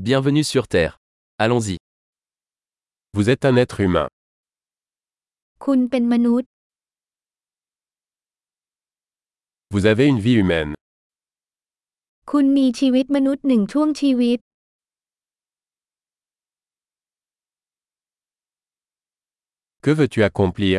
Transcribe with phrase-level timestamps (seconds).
[0.00, 1.00] Bienvenue sur Terre.
[1.38, 1.76] Allons-y.
[3.14, 4.08] Vous êtes un être humain.
[5.64, 6.48] คุณเป็นมนุษย์
[9.72, 10.72] Vous avez une vie humaine.
[12.30, 14.38] คุณมีชีวิตมนุษย์หนึ่งช่วงชีวิต
[19.84, 20.78] Que veux-tu accomplir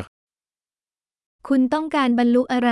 [1.47, 2.71] คุณต้องการบรรลุอะไร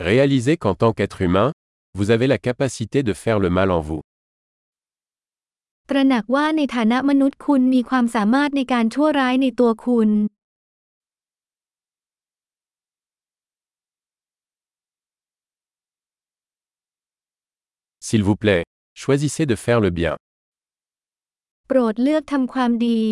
[0.00, 1.52] Réalisez qu'en tant qu'être humain,
[1.94, 4.02] vous avez la capacité de faire le mal en vous.
[5.90, 10.10] ตระหนักว่าในฐานะมนุษย์คุณมีความสามารถในการชั่วร้ายในตัวคุณ
[18.06, 18.64] S'il vous plaît,
[19.02, 20.14] choisissez de faire le bien.
[21.68, 23.02] โปรดเลือกทำความดี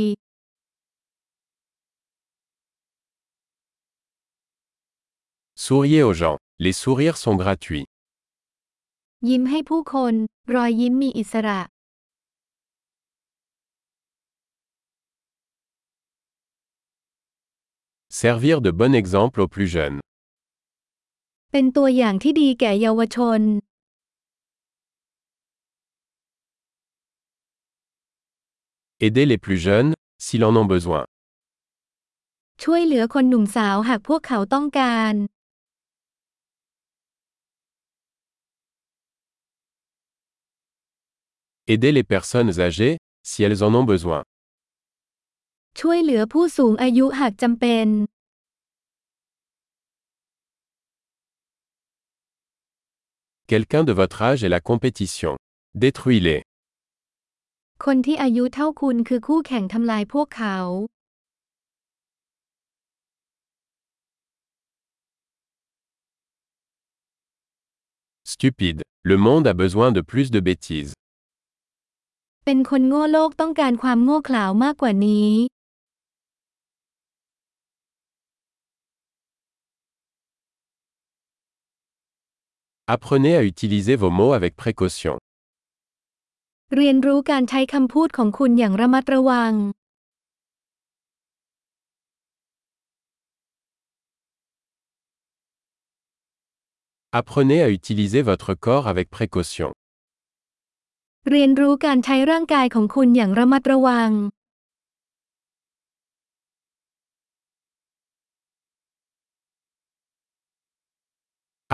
[5.66, 6.36] Souriez aux gens.
[6.64, 7.86] Les sourires sont gratuits.
[9.28, 10.14] ยิ้มให้ผู้คน
[10.54, 11.60] รอยยิ้มมีอิสระ
[18.20, 19.98] Servir de bon exemple aux plus jeunes.
[21.52, 23.40] เป็นตัวอย่างที่ดีแก่เยาวชน
[29.04, 29.92] Aider les plus jeunes,
[30.24, 31.04] s'ils en ont besoin.
[32.62, 35.14] ช่วยเหลือคนหนุ่มสาวหากพวกเขาต้องการ
[41.68, 44.22] Aider les personnes âgées, si elles en ont besoin.
[45.80, 47.88] ช่วยเหลือผู้สูงอายุหากจำเป็น
[53.50, 55.32] Quelqu'un de votre âge est la compétition.
[55.84, 56.40] Détruis-les.
[57.84, 60.58] คนที่อายุเท่าคุณคือคู่แข่งทำลายพวกเขา
[68.32, 68.82] Stupide.
[69.02, 70.92] Le monde a besoin de plus de bêtises.
[72.51, 75.29] เป็นคนโง่โลกต้องการความโง่เขลาวมากกว่านี้
[82.95, 85.15] Apprenez à utiliser vos mots avec précaution.
[86.75, 89.53] เรียนรู้การใช้คำพูดของคุณอย่างระมัดระวัง
[97.19, 99.71] Apprenez à utiliser votre corps avec précaution.
[101.27, 104.11] เรียนรู้การใช้ร่างกายของคุณอย่างระมัดระวัง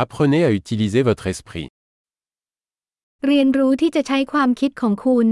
[0.03, 1.67] Apprenez à utiliser votre esprit.
[3.25, 5.27] เรียนรู้ที่จะใช้ความคิดของคุณ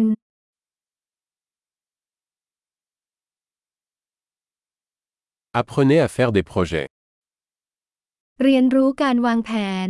[5.61, 6.87] Apprenez à faire des projets.
[8.43, 9.51] เรียนรู้การวางแผ
[9.87, 9.89] น